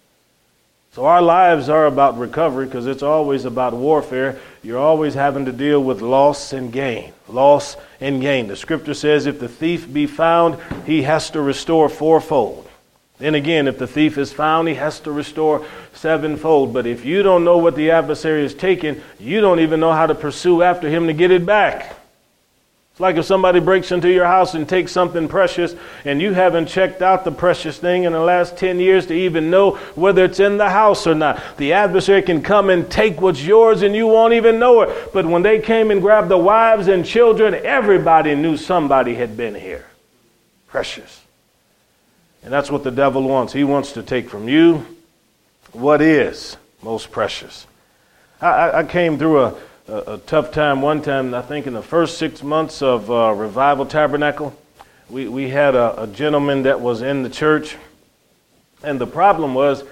[0.94, 4.38] So our lives are about recovery because it's always about warfare.
[4.62, 7.14] You're always having to deal with loss and gain.
[7.28, 8.46] Loss and gain.
[8.46, 12.68] The scripture says if the thief be found, he has to restore fourfold.
[13.16, 15.64] Then again, if the thief is found, he has to restore
[15.94, 16.74] sevenfold.
[16.74, 20.06] But if you don't know what the adversary is taking, you don't even know how
[20.06, 21.96] to pursue after him to get it back.
[22.92, 25.74] It's like if somebody breaks into your house and takes something precious
[26.04, 29.48] and you haven't checked out the precious thing in the last 10 years to even
[29.48, 31.42] know whether it's in the house or not.
[31.56, 35.10] The adversary can come and take what's yours and you won't even know it.
[35.14, 39.54] But when they came and grabbed the wives and children, everybody knew somebody had been
[39.54, 39.86] here.
[40.66, 41.22] Precious.
[42.42, 43.54] And that's what the devil wants.
[43.54, 44.84] He wants to take from you
[45.72, 47.66] what is most precious.
[48.38, 49.54] I, I came through a
[49.88, 51.34] a, a, tough time one time.
[51.34, 54.56] I think in the first six months of uh, Revival Tabernacle,
[55.10, 57.76] we, we had a, a, gentleman that was in the church.
[58.82, 59.84] And the problem was,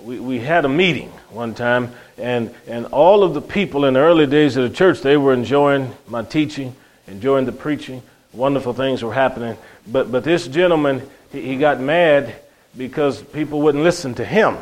[0.00, 4.00] we, we had a meeting one time, and, and all of the people in the
[4.00, 8.02] early days of the church, they were enjoying my teaching, enjoying the preaching.
[8.32, 9.56] Wonderful things were happening.
[9.86, 11.02] But, but this gentleman,
[11.32, 12.34] he, he got mad
[12.76, 14.56] because people wouldn't listen to him.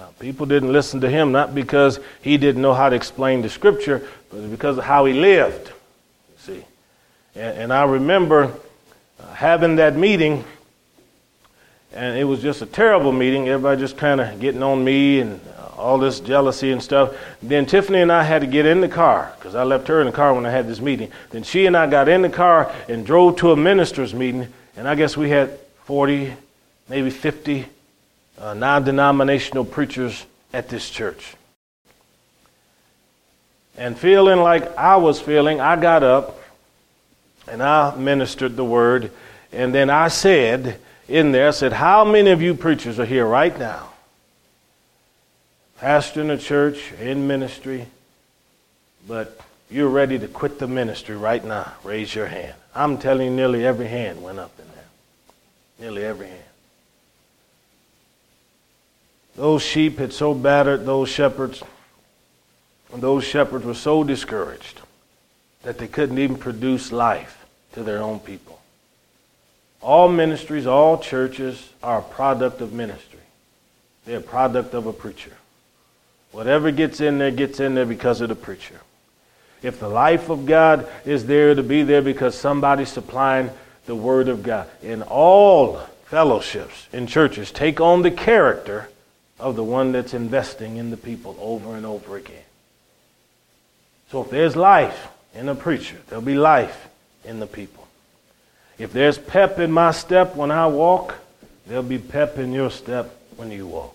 [0.00, 3.50] Now, people didn't listen to him not because he didn't know how to explain the
[3.50, 5.72] scripture, but because of how he lived.
[6.38, 6.64] See,
[7.34, 8.50] and, and I remember
[9.20, 10.42] uh, having that meeting,
[11.92, 13.46] and it was just a terrible meeting.
[13.50, 17.14] Everybody just kind of getting on me and uh, all this jealousy and stuff.
[17.42, 20.06] Then Tiffany and I had to get in the car because I left her in
[20.06, 21.12] the car when I had this meeting.
[21.28, 24.48] Then she and I got in the car and drove to a minister's meeting,
[24.78, 26.32] and I guess we had 40,
[26.88, 27.66] maybe 50
[28.40, 31.34] uh, non denominational preachers at this church.
[33.76, 36.38] And feeling like I was feeling, I got up
[37.48, 39.10] and I ministered the word.
[39.52, 40.78] And then I said
[41.08, 43.88] in there, I said, How many of you preachers are here right now?
[45.78, 47.86] Pastor in a church, in ministry,
[49.08, 51.72] but you're ready to quit the ministry right now.
[51.84, 52.54] Raise your hand.
[52.74, 54.84] I'm telling you, nearly every hand went up in there.
[55.78, 56.49] Nearly every hand.
[59.36, 61.62] Those sheep had so battered those shepherds,
[62.92, 64.80] and those shepherds were so discouraged
[65.62, 68.60] that they couldn't even produce life to their own people.
[69.82, 73.20] All ministries, all churches are a product of ministry.
[74.04, 75.32] They're a product of a preacher.
[76.32, 78.80] Whatever gets in there gets in there because of the preacher.
[79.62, 83.50] If the life of God is there to be there because somebody's supplying
[83.86, 84.68] the Word of God.
[84.82, 88.88] In all fellowships in churches, take on the character
[89.40, 92.44] of the one that's investing in the people over and over again.
[94.10, 96.88] So if there's life in a preacher, there'll be life
[97.24, 97.86] in the people.
[98.78, 101.16] If there's pep in my step when I walk,
[101.66, 103.94] there'll be pep in your step when you walk.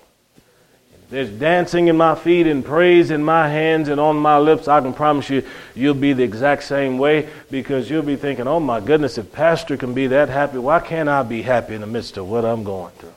[0.93, 4.67] If there's dancing in my feet and praise in my hands and on my lips,
[4.67, 5.43] I can promise you,
[5.75, 9.77] you'll be the exact same way because you'll be thinking, oh my goodness, if Pastor
[9.77, 12.63] can be that happy, why can't I be happy in the midst of what I'm
[12.63, 13.13] going through?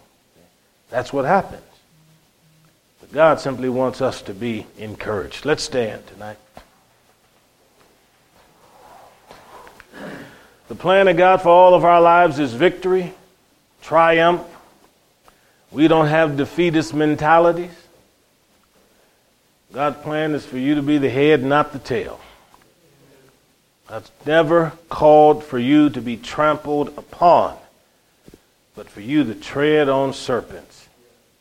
[0.91, 1.63] That's what happens.
[3.13, 5.45] God simply wants us to be encouraged.
[5.47, 6.37] Let's stand tonight.
[10.69, 13.15] The plan of God for all of our lives is victory,
[13.81, 14.43] triumph.
[15.73, 17.71] We don't have defeatist mentalities.
[19.73, 22.21] God's plan is for you to be the head, not the tail.
[23.87, 27.57] God's never called for you to be trampled upon,
[28.75, 30.89] but for you to tread on serpents,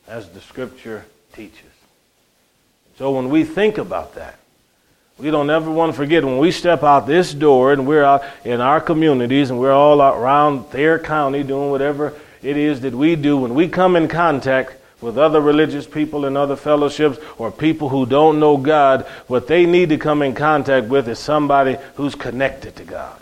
[0.08, 1.06] as the scripture
[1.38, 1.62] teaches.
[2.98, 4.38] So when we think about that,
[5.18, 8.24] we don't ever want to forget when we step out this door and we're out
[8.44, 12.14] in our communities and we're all around their County doing whatever
[12.44, 16.38] it is that we do, when we come in contact with other religious people and
[16.38, 20.88] other fellowships or people who don't know God, what they need to come in contact
[20.88, 23.22] with is somebody who's connected to God.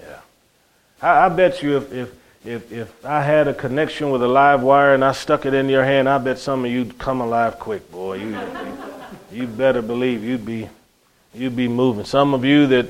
[0.00, 0.20] Yeah.
[1.02, 4.62] I, I bet you if, if if, if I had a connection with a live
[4.62, 7.58] wire and I stuck it in your hand, I bet some of you'd come alive
[7.58, 8.18] quick, boy.
[8.18, 8.38] You,
[9.32, 10.68] you, better believe you'd be,
[11.32, 12.04] you'd be moving.
[12.04, 12.86] Some of you that,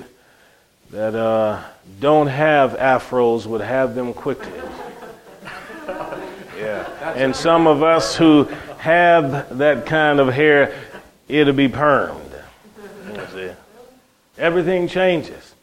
[0.91, 1.63] that uh,
[2.01, 4.53] don't have afros would have them quickly.
[6.57, 7.13] Yeah.
[7.15, 8.45] And some of us who
[8.79, 10.75] have that kind of hair,
[11.29, 12.25] it'll be permed.
[14.39, 15.54] Everything changes.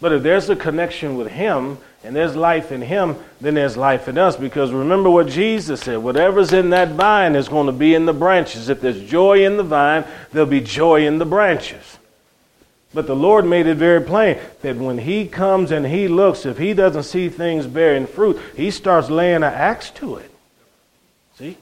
[0.00, 4.06] But if there's a connection with Him, and there's life in him, then there's life
[4.06, 4.36] in us.
[4.36, 8.12] Because remember what Jesus said whatever's in that vine is going to be in the
[8.12, 8.68] branches.
[8.68, 11.98] If there's joy in the vine, there'll be joy in the branches.
[12.94, 16.58] But the Lord made it very plain that when He comes and He looks, if
[16.58, 20.30] He doesn't see things bearing fruit, He starts laying an axe to it.
[21.36, 21.58] See?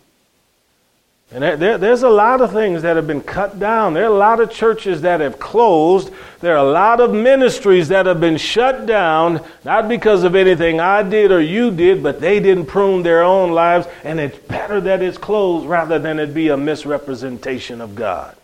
[1.35, 3.93] And there, there's a lot of things that have been cut down.
[3.93, 6.12] There are a lot of churches that have closed.
[6.39, 10.78] There are a lot of ministries that have been shut down, not because of anything
[10.78, 13.89] I did or you did, but they didn't prune their own lives.
[14.05, 18.37] And it's better that it's closed rather than it be a misrepresentation of God.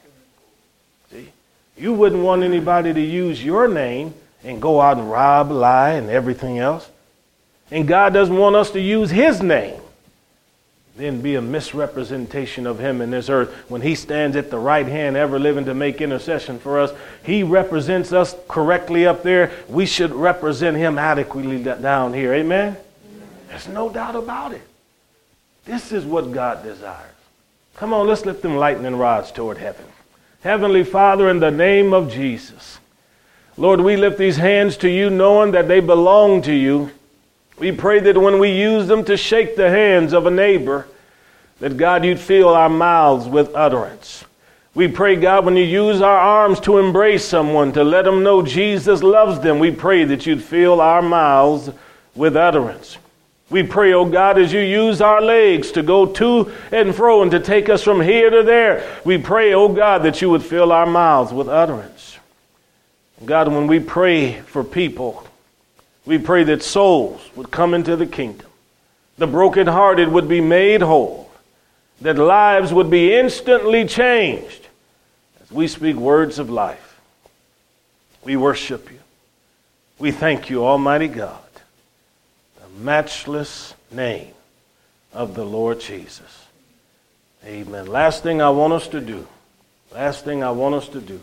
[1.12, 1.28] See?
[1.76, 6.10] You wouldn't want anybody to use your name and go out and rob, lie, and
[6.10, 6.90] everything else.
[7.70, 9.79] And God doesn't want us to use His name
[11.00, 13.52] then be a misrepresentation of him in this earth.
[13.68, 16.92] When he stands at the right hand, ever living to make intercession for us,
[17.24, 19.50] he represents us correctly up there.
[19.68, 22.34] We should represent him adequately down here.
[22.34, 22.76] Amen?
[23.48, 24.62] There's no doubt about it.
[25.64, 27.10] This is what God desires.
[27.76, 29.84] Come on, let's lift them lightning rods toward heaven.
[30.42, 32.78] Heavenly Father, in the name of Jesus,
[33.56, 36.90] Lord, we lift these hands to you knowing that they belong to you.
[37.60, 40.88] We pray that when we use them to shake the hands of a neighbor,
[41.58, 44.24] that God, you'd fill our mouths with utterance.
[44.74, 48.40] We pray, God, when you use our arms to embrace someone, to let them know
[48.40, 51.68] Jesus loves them, we pray that you'd fill our mouths
[52.14, 52.96] with utterance.
[53.50, 57.30] We pray, oh God, as you use our legs to go to and fro and
[57.32, 60.72] to take us from here to there, we pray, oh God, that you would fill
[60.72, 62.16] our mouths with utterance.
[63.26, 65.26] God, when we pray for people,
[66.06, 68.48] we pray that souls would come into the kingdom,
[69.18, 71.30] the brokenhearted would be made whole,
[72.00, 74.68] that lives would be instantly changed
[75.42, 77.00] as we speak words of life.
[78.24, 78.98] We worship you.
[79.98, 81.38] We thank you, Almighty God,
[82.56, 84.32] the matchless name
[85.12, 86.46] of the Lord Jesus.
[87.44, 87.86] Amen.
[87.86, 89.26] Last thing I want us to do,
[89.92, 91.20] last thing I want us to do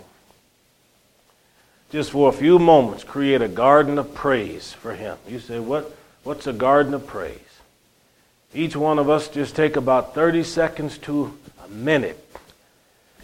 [1.89, 5.17] just for a few moments, create a garden of praise for Him.
[5.27, 7.39] You say, what, what's a garden of praise?
[8.53, 12.23] Each one of us just take about 30 seconds to a minute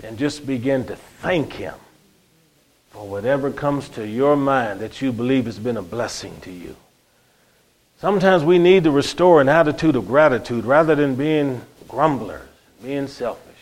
[0.04, 1.76] and just begin to thank Him
[2.92, 6.76] for whatever comes to your mind that you believe has been a blessing to you.
[8.00, 12.42] Sometimes we need to restore an attitude of gratitude rather than being grumblers,
[12.84, 13.53] being selfish.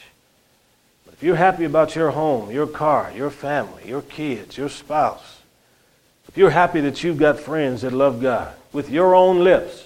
[1.22, 5.42] If you're happy about your home, your car, your family, your kids, your spouse,
[6.28, 9.86] if you're happy that you've got friends that love God, with your own lips,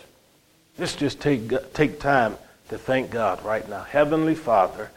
[0.78, 2.38] let's just take, take time
[2.70, 3.84] to thank God right now.
[3.84, 4.92] Heavenly Father,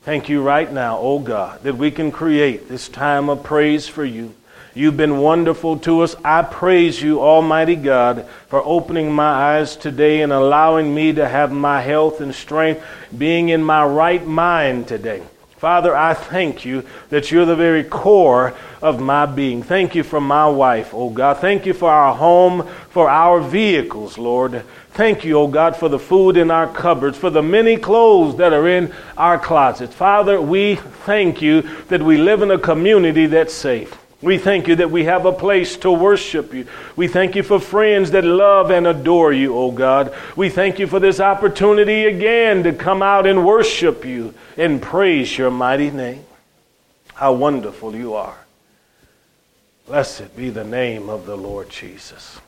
[0.00, 4.02] thank you right now, oh God, that we can create this time of praise for
[4.02, 4.34] you.
[4.72, 6.16] You've been wonderful to us.
[6.24, 11.52] I praise you, Almighty God, for opening my eyes today and allowing me to have
[11.52, 12.82] my health and strength,
[13.18, 15.22] being in my right mind today.
[15.62, 18.52] Father, I thank you that you're the very core
[18.82, 19.62] of my being.
[19.62, 21.34] Thank you for my wife, oh God.
[21.38, 24.64] Thank you for our home, for our vehicles, Lord.
[24.90, 28.52] Thank you, oh God, for the food in our cupboards, for the many clothes that
[28.52, 29.94] are in our closets.
[29.94, 30.74] Father, we
[31.06, 34.01] thank you that we live in a community that's safe.
[34.22, 36.66] We thank you that we have a place to worship you.
[36.94, 40.14] We thank you for friends that love and adore you, O oh God.
[40.36, 45.36] We thank you for this opportunity again to come out and worship you and praise
[45.36, 46.24] your mighty name.
[47.14, 48.38] How wonderful you are.
[49.86, 52.40] Blessed be the name of the Lord Jesus.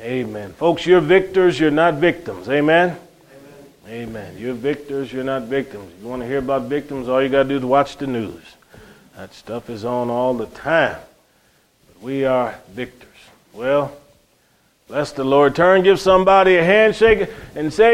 [0.00, 0.54] Amen.
[0.54, 2.48] Folks, you're victors, you're not victims.
[2.48, 2.98] Amen?
[3.86, 4.08] Amen.
[4.08, 4.38] Amen.
[4.38, 5.92] You're victors, you're not victims.
[6.00, 8.53] You want to hear about victims, all you got to do is watch the news.
[9.16, 10.98] That stuff is on all the time.
[11.86, 13.08] But we are victors.
[13.52, 13.96] Well,
[14.88, 15.54] bless the Lord.
[15.54, 17.92] Turn, give somebody a handshake, and say,